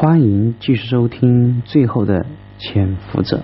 [0.00, 2.24] 欢迎继续收听《最后的
[2.56, 3.38] 潜伏者》，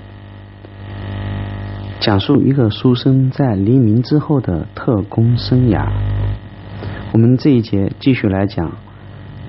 [1.98, 5.90] 讲述一个书生在黎明之后的特工生涯。
[7.12, 8.70] 我们这一节继续来讲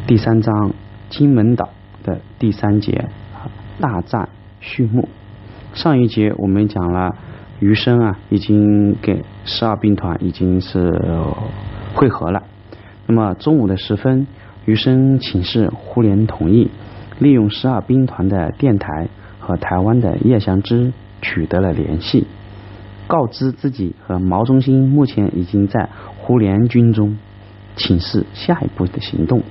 [0.08, 0.72] 第三章
[1.12, 1.70] 金门岛
[2.04, 3.08] 的第三节
[3.80, 4.28] 大战
[4.60, 5.08] 序幕。
[5.76, 7.16] 上一节我们讲了
[7.60, 10.92] 余生啊，已经给十二兵团已经是
[11.94, 12.42] 会合了。
[13.06, 14.26] 那么中午的时分，
[14.66, 16.72] 余生请示胡琏同意。
[17.20, 19.08] 利用十二兵团的电台
[19.40, 22.28] 和台湾的叶祥之取得了联系，
[23.08, 27.18] 告知自己和毛中心目前已经在胡联军中，
[27.76, 29.44] 请示下一步的行动。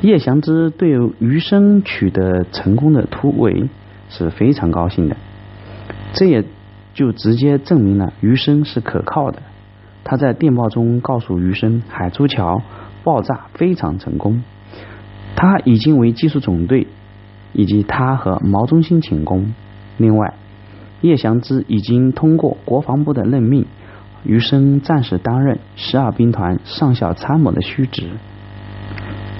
[0.00, 0.90] 叶祥之对
[1.20, 3.68] 余生取得成功的突围
[4.08, 5.16] 是非常高兴的，
[6.12, 6.44] 这也
[6.94, 9.42] 就直接证明了余生是可靠的。
[10.04, 12.62] 他在电报中告诉余生，海珠桥
[13.04, 14.42] 爆炸非常成功。
[15.34, 16.86] 他已经为技术总队
[17.52, 19.52] 以及他和毛中心请功。
[19.96, 20.34] 另外，
[21.00, 23.66] 叶祥之已经通过国防部的任命，
[24.24, 28.10] 余生暂时担任十二兵团上校参谋的虚职。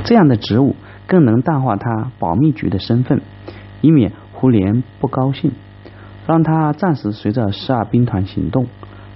[0.05, 0.75] 这样的职务
[1.07, 3.21] 更能淡化他保密局的身份，
[3.81, 5.53] 以免胡琏不高兴，
[6.27, 8.67] 让他暂时随着十二兵团行动，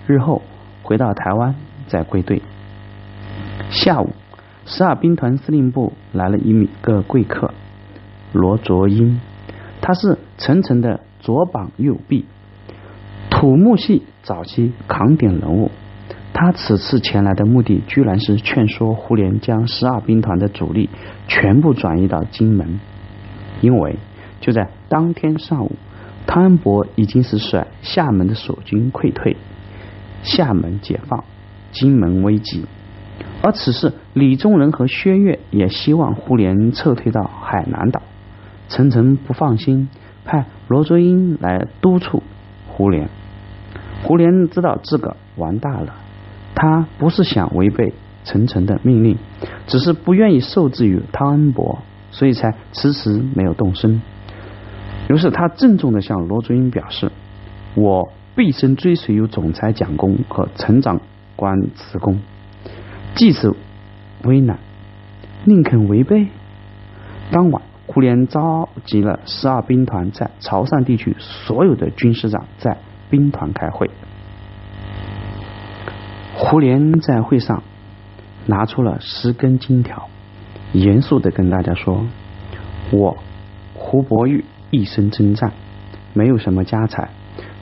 [0.07, 0.43] 日后
[0.83, 1.57] 回到台湾
[1.89, 2.43] 再归队。
[3.71, 4.11] 下午。
[4.67, 7.55] 十二兵团司令部来了一名个贵客，
[8.33, 9.21] 罗卓英，
[9.81, 12.25] 他是陈诚的左膀右臂，
[13.31, 15.71] 土木系早期扛鼎人物。
[16.33, 20.91] 他此次前来的目的，居然是劝说胡琏将十二兵团的主力
[21.29, 22.81] 全部转移到金门，
[23.63, 23.97] 因为
[24.41, 25.77] 就在当天上午，
[26.27, 29.37] 汤恩伯已经是率厦门的守军溃退，
[30.25, 31.25] 厦门解放，
[31.71, 32.65] 金门危急。
[33.47, 38.03] 而此时，李宗仁和薛岳也希望胡琏撤退到海南岛。
[38.69, 39.89] 陈诚不放心，
[40.25, 42.25] 派罗卓英来督促
[42.67, 43.07] 胡琏。
[44.03, 45.95] 胡琏知道这个完大了，
[46.57, 47.93] 他不是想违背
[48.25, 49.17] 陈诚的命令，
[49.69, 51.79] 只是不愿意受制于汤恩伯，
[52.11, 54.03] 所以才迟迟没有动身。
[55.09, 57.13] 于是他郑重的向罗卓英表示
[57.79, 61.01] ：“我毕生追随于总裁蒋公和陈长
[61.37, 62.19] 官辞公。”
[63.17, 63.51] 即使
[64.25, 64.59] 危难，
[65.45, 66.27] 宁肯违背？
[67.31, 72.77] 当晚，胡琏召集了十二兵团在潮汕地区所有的军师长在
[73.09, 73.91] 兵团开会。
[76.35, 77.63] 胡琏在会上
[78.45, 80.11] 拿出了十根金条，
[80.75, 82.07] 严肃的跟大家说
[82.93, 83.17] ：“我
[83.73, 85.55] 胡伯玉一生征战，
[86.13, 87.09] 没有什么家财，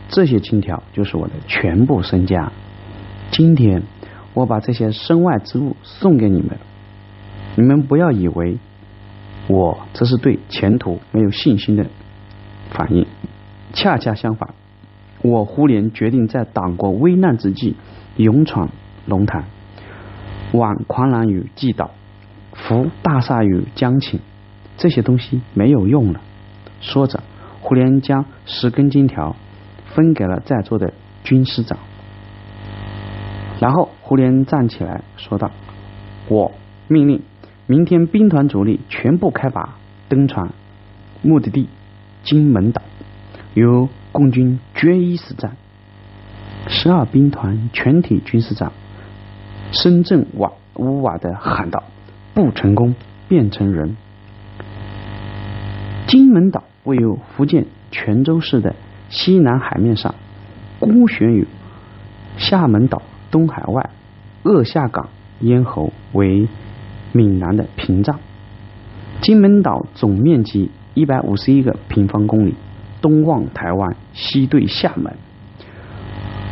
[0.08, 2.50] 这些金条就是我的全部身家。
[3.30, 3.84] 今天。”
[4.34, 6.58] 我把这些身外之物送给你们，
[7.56, 8.58] 你们不要以为
[9.46, 11.86] 我这是对前途没有信心的
[12.70, 13.06] 反应，
[13.72, 14.50] 恰恰相反，
[15.22, 17.76] 我胡琏决定在党国危难之际
[18.16, 18.68] 勇闯
[19.06, 19.44] 龙潭，
[20.52, 21.92] 挽狂澜于既倒，
[22.52, 24.18] 扶大厦于将倾，
[24.76, 26.20] 这些东西没有用了。
[26.80, 27.22] 说着，
[27.60, 29.36] 胡琏将十根金条
[29.94, 30.92] 分给了在座的
[31.22, 31.78] 军师长。
[33.64, 35.50] 然后胡琏站起来说道
[36.28, 36.52] ：“我
[36.86, 37.22] 命令
[37.66, 39.76] 明天兵团主力全部开拔
[40.10, 40.50] 登船，
[41.22, 41.70] 目的地
[42.24, 42.82] 金门岛，
[43.54, 45.56] 由共军决一死战。”
[46.68, 48.70] 十二兵团全体军师长
[49.72, 51.84] 深圳瓦乌瓦的喊道
[52.34, 52.94] ：“不成功
[53.28, 53.96] 变成人。”
[56.06, 58.76] 金门岛位于福建泉州市的
[59.08, 60.14] 西南海面上，
[60.78, 61.46] 孤悬于
[62.36, 63.00] 厦门岛。
[63.34, 63.90] 东海外，
[64.44, 65.08] 鄂下港
[65.40, 66.46] 咽喉为
[67.10, 68.20] 闽南的屏障。
[69.22, 72.54] 金门岛总面积一百五十一个平方公里，
[73.02, 75.16] 东望台湾，西对厦门，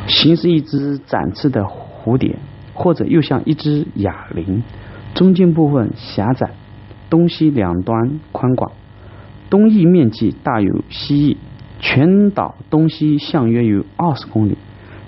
[0.09, 2.37] 形似一只展翅的蝴蝶，
[2.75, 4.65] 或者又像一只哑铃。
[5.15, 6.51] 中间部分狭窄，
[7.09, 8.73] 东西两端宽广。
[9.49, 11.37] 东翼面积大有西翼，
[11.79, 14.59] 全岛东西向约有二十公里。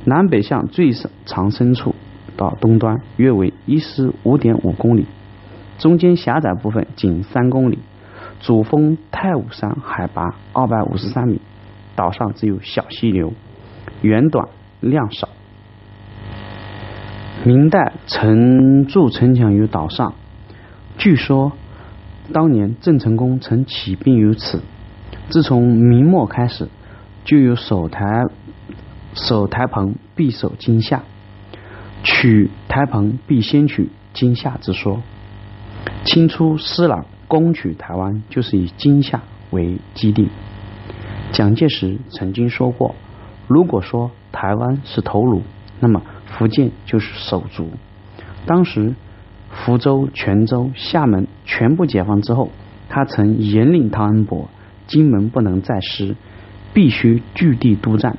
[0.05, 0.93] 南北向最
[1.25, 1.95] 长深处
[2.37, 5.07] 到东端约为一十五点五公里，
[5.79, 7.79] 中间狭窄部分仅三公里。
[8.41, 11.41] 主峰太武山海拔二百五十三米，
[11.97, 13.33] 岛上只有小溪流，
[14.03, 14.49] 源短
[14.81, 15.29] 量少。
[17.45, 20.13] 明代曾筑城墙于岛上，
[20.99, 21.53] 据说
[22.33, 24.61] 当年郑成功曾起兵于此。
[25.31, 26.69] 自从明末开始，
[27.25, 28.27] 就有守台。
[29.15, 31.03] 守台棚必守金夏，
[32.03, 35.03] 取台棚必先取金夏之说。
[36.05, 40.29] 清初施琅攻取台湾就是以金夏为基地。
[41.33, 42.95] 蒋介石曾经说过，
[43.47, 45.43] 如果说台湾是头颅，
[45.81, 47.71] 那么福建就是手足。
[48.47, 48.95] 当时
[49.51, 52.51] 福州、泉州、厦门全部解放之后，
[52.89, 54.49] 他曾严令汤恩伯，
[54.87, 56.15] 金门不能再失，
[56.73, 58.19] 必须据地督战，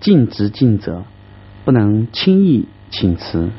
[0.00, 1.04] 尽职尽责，
[1.64, 3.50] 不能轻易请辞。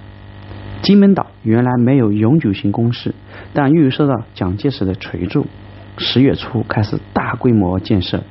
[0.82, 3.16] 金门岛原来没有永久性工事，
[3.54, 5.46] 但由于受到蒋介石的垂助，
[5.98, 8.24] 十月初开始大规模建设。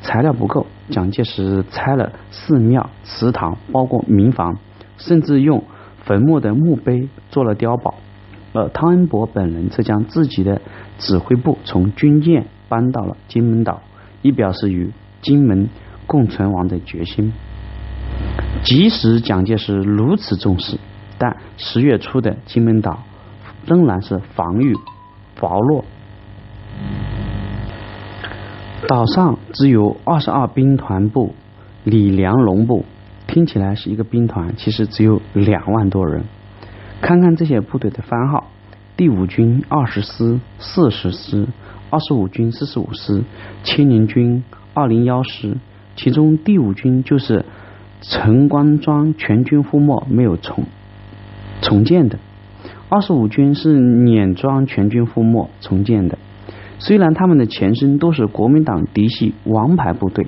[0.00, 4.58] 材料不够，蒋介石拆了寺庙、祠堂，包括民房，
[4.98, 5.62] 甚至用
[6.04, 7.94] 坟墓的墓碑做了碉堡。
[8.54, 10.60] 而汤恩伯本人则将自己的
[10.98, 13.82] 指挥部从军舰搬到了金门岛，
[14.22, 14.90] 以表示与
[15.20, 15.68] 金门
[16.12, 17.32] 共存亡的决心。
[18.62, 20.76] 即使蒋介石如此重视，
[21.16, 23.02] 但十月初的金门岛
[23.64, 24.76] 仍然是防御
[25.40, 25.86] 薄弱。
[28.86, 31.34] 岛上只有二十二兵团部
[31.82, 32.84] 李良荣部，
[33.26, 36.24] 听起来是一个兵团，其实只有两万多人。
[37.00, 38.50] 看看这些部队的番号：
[38.98, 41.48] 第五军二十师、四十师、
[41.88, 43.24] 二十五军四十五师、
[43.64, 44.44] 青年军
[44.74, 45.56] 二零幺师。
[45.96, 47.44] 其中第五军就是
[48.00, 50.64] 陈官庄全军覆没，没有重
[51.60, 52.16] 重建的；
[52.88, 56.18] 二十五军是碾庄全军覆没，重建的。
[56.78, 60.26] 虽然他们的前身都是国民党嫡系王牌部队，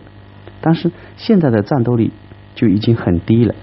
[0.60, 2.12] 但是现在的战斗力
[2.54, 3.54] 就已经很低了。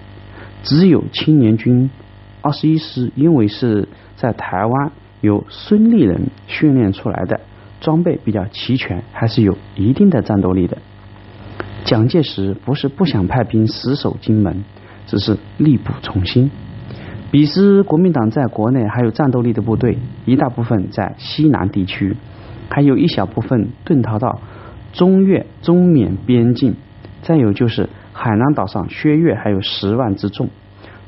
[0.63, 1.89] 只有青年军
[2.41, 3.87] 二十一师，因为是
[4.17, 7.39] 在台湾由孙立人训练出来的，
[7.79, 10.77] 装备比较齐全，还是有一定的战斗力的。
[11.83, 14.63] 蒋介石不是不想派兵死守金门，
[15.07, 16.49] 只是力不从心。
[17.31, 22.15] 彼时国民党在国内还有战斗力的部队，一大部分在西南地区。
[22.69, 24.39] 还有一小部分遁逃到
[24.93, 26.75] 中越、中缅边境，
[27.21, 30.49] 再有就是海南岛上薛岳还有十万之众，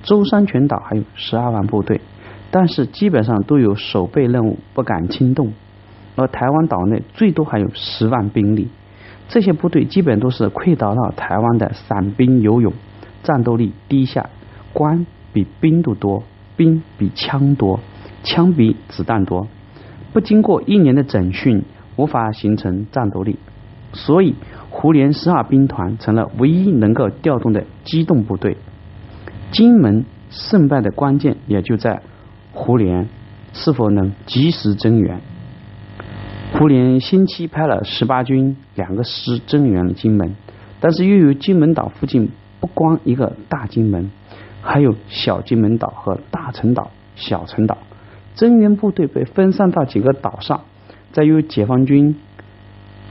[0.02, 2.02] 舟山群岛还有十二万部队，
[2.52, 5.54] 但是基本上都有守备任务，不敢轻动。
[6.16, 8.68] 而台湾岛内最多还有十万兵力，
[9.34, 12.72] 这些部队基本都是溃逃到台湾的散兵游勇，
[13.24, 14.30] 战斗力低下，
[14.74, 16.22] 官比兵都多，
[16.56, 17.80] 兵比枪多，
[18.24, 19.48] 枪比子弹多。
[20.12, 21.64] 不经过一年的整训，
[21.96, 23.40] 无法形成战斗力，
[23.94, 24.36] 所以
[24.70, 28.58] 胡琏十二兵团成了唯一能够调动的机动部队。
[29.50, 32.04] 金门胜败的关键也就在
[32.52, 33.08] 胡琏
[33.54, 35.22] 是否能及时增援。
[36.54, 40.36] 胡琏星期派了十八军两个师增援了金门，
[40.80, 42.30] 但是又有金门岛附近
[42.60, 44.12] 不光一个大金门，
[44.62, 47.80] 还有小金门岛和大陈岛、小陈岛。
[48.36, 50.62] 增援部队被分散到几个岛上，
[51.12, 52.16] 在由解放军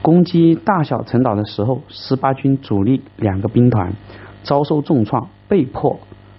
[0.02, 3.92] 攻击大小陈岛的时候，十八军主力两个兵团
[4.44, 5.98] 遭受重创，被迫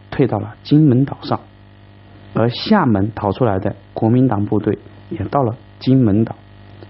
[0.09, 1.41] 退到了金门岛上。
[2.33, 4.79] 而厦门逃出来的国民党部队
[5.09, 6.35] 也到了金门岛，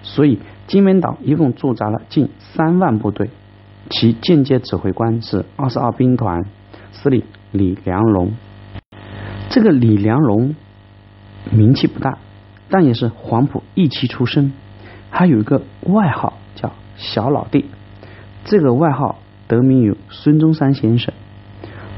[0.04, 3.32] 所以金门岛一共驻扎了近三万部队，
[3.90, 6.44] 其间接指挥官是二十二兵团
[6.92, 8.34] 司令李良荣。
[9.50, 10.56] 这个李良荣。
[11.52, 12.20] 名气不大，
[12.70, 14.54] 但也是黄埔一期出身，
[15.10, 17.66] 还有一个外号叫小老弟。
[18.46, 21.14] 这个外号得名于孙中山先生。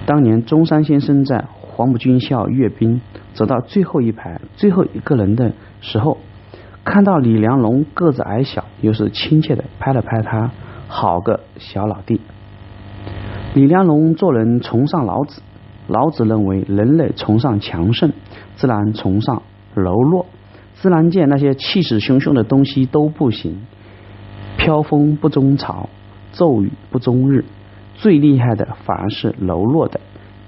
[0.08, 3.02] 当年中山先生在黄埔军校阅兵，
[3.36, 6.18] 走到最后一排最后一个人的时候，
[6.86, 10.52] 看到李良龙个子矮小，又是亲切的拍了拍他，
[10.88, 12.22] 好个小老弟。
[13.56, 15.42] 李良龙做人崇尚老子。
[15.88, 18.12] 老子认为，人类崇尚强盛，
[18.56, 20.26] 自然崇尚柔弱。
[20.76, 23.62] 自然界那些气势汹汹的东西都不行。
[24.58, 25.90] 飘风不终朝，
[26.32, 27.46] 骤雨不终日。
[27.96, 30.00] 最厉害的反而是柔弱的、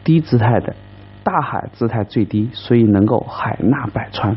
[0.03, 0.75] 低姿态的。
[1.23, 4.35] 大海姿态最低，所以能够海纳百川。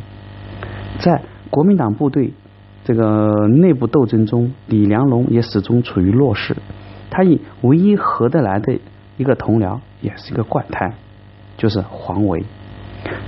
[0.98, 2.32] 在国民党部队
[2.84, 6.56] 这个内部斗争中，李良龙也始终处于弱势。
[7.10, 8.78] 他以唯一合得来的。
[9.16, 10.94] 一个同僚也是一个怪胎，
[11.58, 12.42] 就是黄维。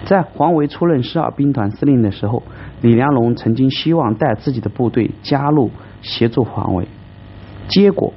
[0.06, 2.42] 在黄维出任十二兵团司令的时候，
[2.80, 6.88] 李良龙曾经希望带自己的部队加入协助黄维，
[7.68, 8.14] 结果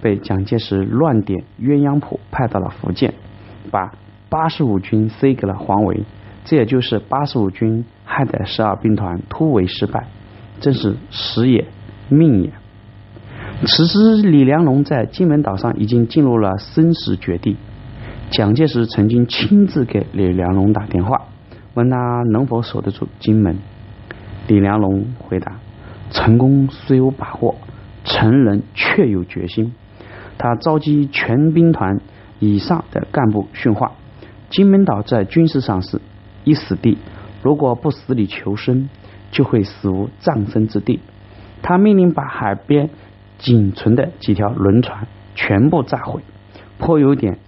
[0.00, 3.12] 被蒋介石乱点鸳鸯谱，派到了福建，
[3.70, 3.92] 把
[4.30, 6.04] 八十五军塞给了黄维。
[6.44, 10.06] 这也就是八十五军害得十二兵团突围失败，
[10.60, 11.66] 真是时也
[12.08, 12.52] 命也。
[13.66, 17.56] 此时，李良龙在金门岛上已经进入了生死绝地。
[18.30, 21.28] 蒋介石曾经亲自给李良龙打电话，
[21.74, 23.58] 问他能否守得住金门。
[24.48, 25.58] 李良龙回答
[26.10, 27.56] ：“成功虽有把握，
[28.04, 29.72] 成人确有决心。”
[30.36, 32.00] 他召集全兵团
[32.40, 33.92] 以上的干部训话：
[34.50, 36.00] 金门岛在军事上是
[36.44, 36.98] 一死地，
[37.42, 38.88] 如果不死里求生，
[39.30, 41.00] 就会死无葬身之地。
[41.62, 42.90] 他命令把海边
[43.38, 46.20] 仅存的几条轮船全部炸毁，
[46.78, 47.38] 颇有点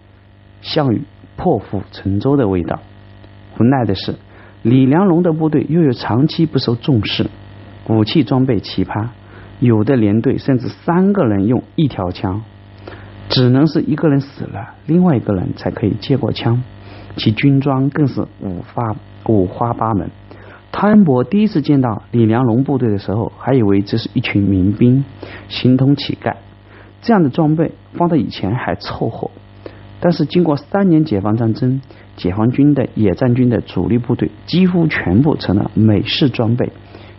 [0.63, 1.03] 项羽
[1.37, 2.81] 破釜沉舟的味道。
[3.59, 4.15] 无奈的是，
[4.63, 7.27] 李良龙的部队又有长期不受重视，
[7.89, 9.09] 武器装备奇葩，
[9.61, 12.43] 有的连队甚至三个人用一条枪。
[13.29, 16.63] 只能是一个人死了，另外一个人才可以接过枪。
[17.17, 18.95] 其军装更是五花
[19.27, 20.11] 五花八门。
[20.71, 25.05] 汤恩伯第一次见到李良龙部队的时候，还以为这是一群民兵，
[25.49, 26.35] 形同乞丐。
[27.01, 29.31] 这样的装备放到以前还凑合，
[30.01, 31.81] 但是经过三年解放战争，
[32.17, 36.71] 解放军的野战军的主力部队几乎全部成了美式装备，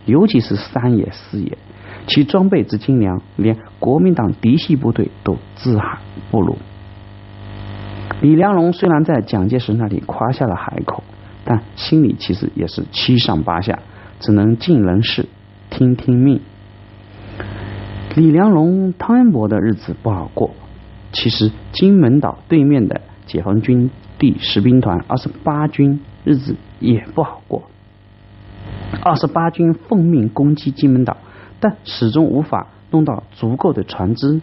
[0.06, 1.58] 尤其是三野、四野。
[2.06, 6.00] 其装备之精良，连国民党嫡系部队都自喊
[6.30, 6.58] 不如。
[8.22, 11.04] 李良龙虽然在蒋介石那里夸下了海口，
[11.46, 13.80] 但心里其实也是七上八下，
[14.20, 15.28] 只能尽人事，
[15.70, 16.42] 听听命。
[18.16, 20.52] 李良龙、汤恩伯的日子不好过。
[21.12, 27.70] 其实金门岛对面的解放军第十兵团二十八军日子也不好过。
[29.04, 31.18] 二十八军奉命攻击金门岛。
[31.60, 34.42] 但始终无法弄到足够的船只。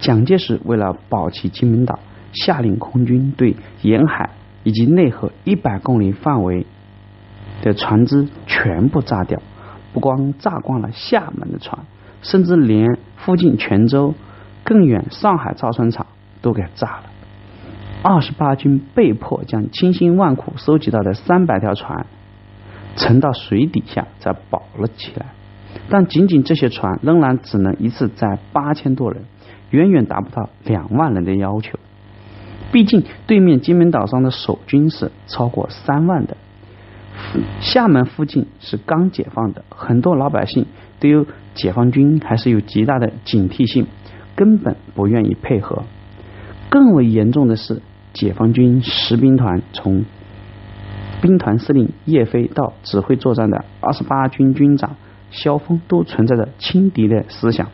[0.00, 2.00] 蒋介石为了保起金门岛，
[2.32, 4.30] 下令空军对沿海
[4.64, 6.66] 以及内河一百公里范围
[7.62, 9.40] 的船只全部炸掉。
[9.92, 11.78] 不光炸光了厦门的船，
[12.22, 14.14] 甚至连附近泉州、
[14.64, 16.06] 更远上海造船厂
[16.40, 17.02] 都给炸了。
[18.02, 22.06] 二十八军被迫将千辛万苦收集到的三百条船
[22.96, 25.26] 沉到水底下，才保了起来。
[25.90, 29.24] 但仅仅这些船仍然只能一次载八千多人，
[29.70, 31.78] 远远达不到两万人的要求。
[32.72, 36.36] 毕竟对面金门岛上的守军是超过三万的，
[37.60, 40.66] 厦门附近是刚解放的，很多老百姓
[40.98, 41.24] 对于
[41.54, 43.86] 解放军还是有极大的警惕性，
[44.34, 45.84] 根本不愿意配合。
[46.70, 47.82] 更为严重的是，
[48.14, 50.04] 解放军十兵团从
[51.20, 54.96] 兵团司令叶飞到指挥作战的二十八军军长。
[55.30, 57.68] 萧峰都存在着轻敌的思想，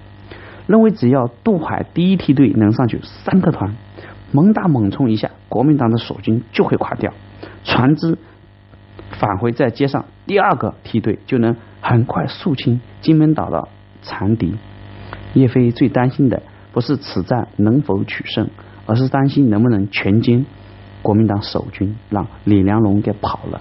[0.68, 3.74] 认为只要渡海第一梯队能上去三个团，
[4.32, 7.12] 猛打猛冲一下，国民党的守军就会垮掉，
[7.64, 8.18] 船只
[9.12, 13.68] 返回在街上，第二个梯队就能很快肃清金门岛的
[14.02, 14.54] 残敌。
[15.34, 16.42] 叶飞最担心的
[16.72, 18.48] 不是此战能否取胜，
[18.86, 20.44] 而是担心能不能全歼
[21.02, 23.60] 国民党守军，让李良龙给跑了。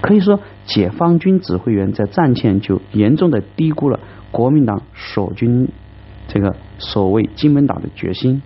[0.00, 5.68] 可以说，解放军指挥员在战前就严重的低估了国民党守军
[6.28, 8.42] 这个守卫金门岛的决心。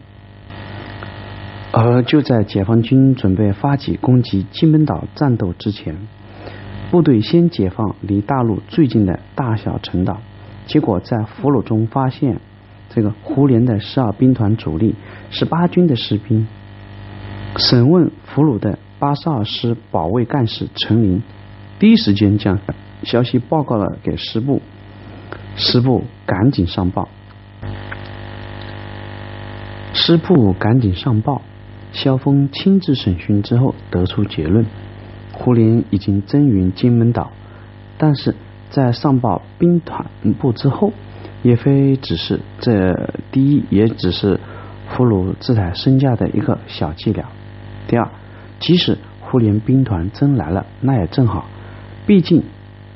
[1.81, 5.97] 而就在解放军准备发起攻击金门岛战斗之前，
[6.91, 10.19] 部队先解放离大陆最近的大小陈岛，
[10.67, 12.41] 结果在俘虏中发现
[12.91, 14.97] 这个胡琏的十二兵团主力
[15.31, 16.49] 十八军的士兵。
[17.57, 21.23] 审问俘虏的八十二师保卫干事陈林。
[21.79, 22.59] 第一时间将
[23.05, 24.61] 消息报告了给师部，
[25.55, 27.09] 师部赶紧上报，
[29.93, 31.41] 师部赶紧上报，
[31.92, 34.66] 萧峰亲自审讯之后得出结论：
[35.33, 37.30] 胡琏已经增援金门岛，
[37.97, 38.35] 但是
[38.71, 40.07] 在上报兵团
[40.38, 40.92] 部之后，
[41.42, 44.38] 也非只是这第一也只是
[44.88, 47.26] 俘虏自抬身价的一个小伎俩。
[47.87, 48.09] 第二，
[48.61, 51.47] 即使胡琏兵团真来了，那也正好。
[52.07, 52.42] 毕竟，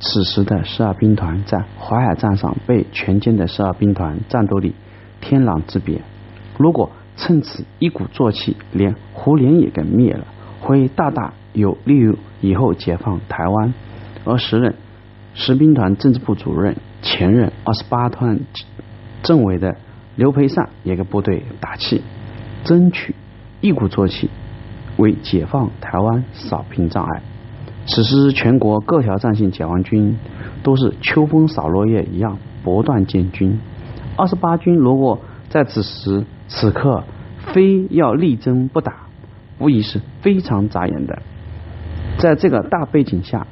[0.00, 4.74] 此时的十二兵团在淮海战上被全歼的十二兵团战斗力
[5.20, 6.00] 天壤之别。
[6.58, 6.90] 如果
[7.22, 10.26] 趁此一鼓作气，连胡琏也给灭了，
[10.60, 13.72] 会大大有利于以后解放台湾。
[14.24, 14.74] 而时任
[15.32, 18.40] 十兵团政治部主任、前任二十八团
[19.22, 19.76] 政委的
[20.16, 22.02] 刘培善也给部队打气，
[22.64, 23.14] 争取
[23.60, 24.28] 一鼓作气，
[24.96, 27.22] 为解放台湾扫平障碍。
[27.86, 30.18] 此时，全国各条战线解放军
[30.64, 33.60] 都是秋风扫落叶一样不断建军。
[34.16, 37.04] 二十八军如果在此时此刻
[37.52, 39.06] 非要力争不打，
[39.58, 41.22] 无疑是非常扎眼的。
[42.18, 43.46] 在这个大背景下，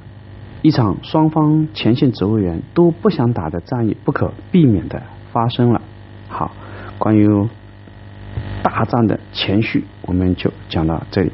[0.63, 5.03] 一场双方前线指挥员都不想打的战役不可避免的
[5.33, 5.81] 发生了。
[6.29, 6.53] 好，
[6.99, 7.49] 关于
[8.63, 11.33] 大战的前序，我们就讲到这里。